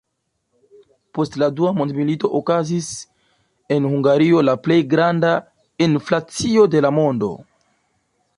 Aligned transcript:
Post 1.17 1.35
la 1.41 1.49
Dua 1.59 1.73
Mondmilito 1.79 2.31
okazis 2.39 2.87
en 3.77 3.87
Hungario 3.91 4.41
la 4.49 4.57
plej 4.69 4.79
granda 4.95 5.35
inflacio 5.89 6.67
de 6.77 6.83
la 6.89 6.95
mondo. 7.03 7.33